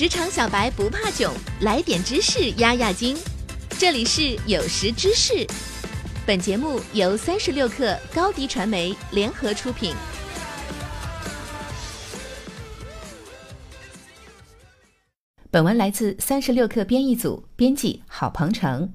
[0.00, 3.14] 职场小白不怕囧，来点知识压压惊。
[3.78, 5.46] 这里是有识知识，
[6.26, 9.92] 本节目由三十六克高低传媒联合出品。
[15.50, 18.94] 本文来自三十六克编译组，编辑郝鹏程。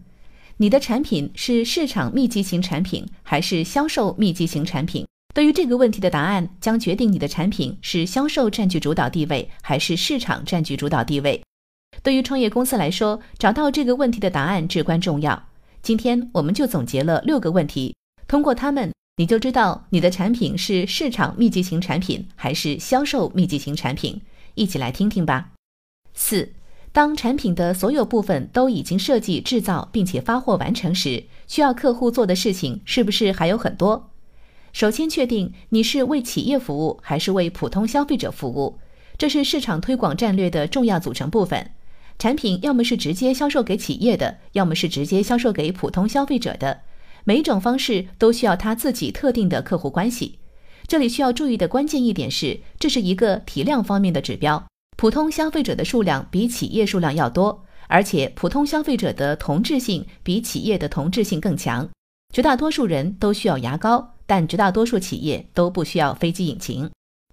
[0.58, 5.06] 你的产品是市场密集型产品还是销售密集型产品？
[5.36, 11.44] 对于这个问题的答案，将决定你的产品是销售占据主导地位还是市场占据主导地位。
[12.02, 15.50] 对于创业公司来说，找到这个问题的答案至关重要。
[15.82, 17.94] 今天我们就总结了六个问题，
[18.30, 24.22] 通过它们，你就知道你的产品是市场密集型产品还是销售密集型产品。
[24.54, 25.50] 一起来听听吧。
[26.14, 26.54] 四，
[26.94, 34.12] 当产品的所有部分都已经设计、制造并且发货完成时，需要客户做的事情是不是还有很多？
[34.76, 38.78] 首先确定你是为企业服务还是为普通消费者服务，
[39.18, 41.72] 这是市场推广战略的重要组成部分。
[42.20, 46.82] 产品要么是直接销售给企业的，要么是直接销售给普通消费者的。
[47.24, 50.40] 每一种方式都需要他自己特定的客户关系。
[50.88, 54.62] 这里需要注意的关键一点是，这是一个体量方面的指标。
[54.98, 61.90] 普通消费者的数量比企业数量要多，而且普通消费者的同质性比企业的同质性更强。
[62.34, 64.15] 绝大多数人都需要牙膏。
[64.26, 66.90] 但绝大多数企业都不需要飞机引擎。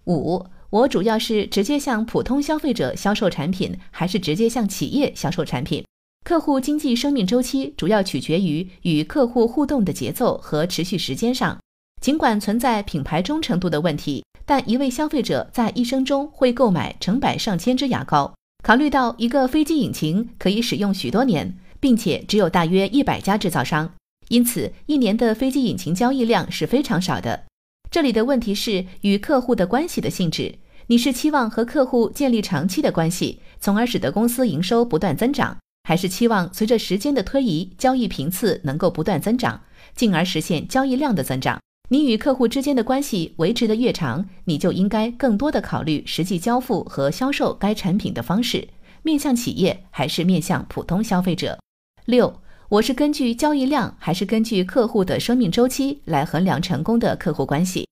[0.07, 5.85] 五，我主要是直接向普通消费者销售产品，还是直接向企业销售产品？
[6.25, 11.59] 客户经济生命周期主要取决于与客户互动的节奏和持续时间上。
[12.01, 18.33] 尽管存在品牌忠诚度的问题，但一位消费者在一生中会购买成百上千支牙膏。
[18.65, 23.93] 考虑到一个飞机引擎可以使用许多年，并且只有大约一百家制造商。
[24.33, 27.45] 因此，一年的飞机引擎交易量是非常少的。
[27.91, 30.55] 这里的问题是与客户的关系的性质。
[30.87, 39.61] 你是期望和客户建立长期的关系，从而使得公司营收不断增长，还是期望随着时间的推移，交易频次能够不断增长，
[39.95, 41.61] 进而实现交易量的增长？
[41.91, 48.67] 你与客户之间的关系维持的越长，你就应该更多的考虑实际交付和销售该产品的方式，
[49.03, 51.59] 面向企业还是面向普通消费者？
[52.07, 52.42] 六。
[52.73, 57.87] 我是根据交易量还是根据客户的生命周期来衡量成功的客户关系？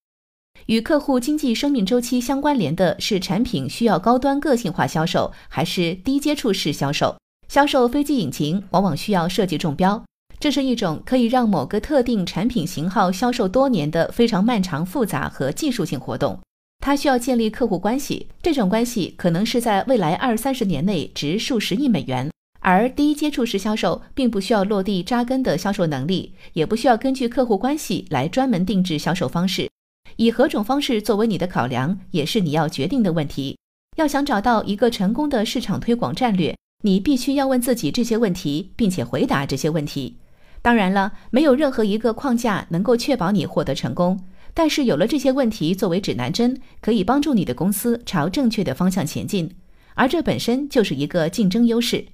[0.69, 7.15] 与客户经济生命周期相关联的是产品需要高端个性化销售还是低接触式销售？
[7.47, 10.03] 销售飞机引擎往往需要设计中标，
[10.39, 16.41] 这是一种可以让某个特定产品型号销售多年的非常漫长、复杂和技术性活动。
[16.83, 22.31] 它需要建立客户关系，这种关系可能是在未来二三十年内值数十亿美元。
[22.61, 29.69] 而低接触式销售并不需要落地扎根的销售能力，也不需要根据客户关系来专门定制销售方式。
[30.17, 33.57] 以何种方式作为你的考量，也是你要决定的问题。
[33.97, 40.19] 要想找到一个成功的市场推广战略，你必须要问自己这些问题，并且回答这些问题。
[40.63, 44.21] 当然了，没有任何一个框架能够确保你获得成功，
[44.53, 49.51] 但是有了这些问题作为指南针，可以帮助你的公司朝正确的方向前进，
[49.95, 52.05] 而这本身就是一个竞争优势。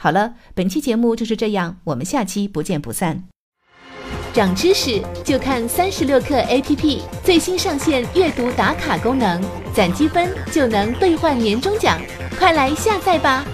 [0.00, 3.24] 好了，本期节目就是这样，我们下期不见不散。
[4.32, 9.42] 长知识就看三十六课 APP，最新上线阅读打卡功能，
[9.74, 12.00] 攒积分就能兑换年终奖，
[12.38, 13.44] 快来下载吧。